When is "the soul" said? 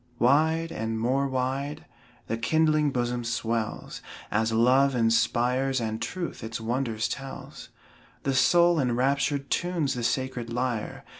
8.23-8.79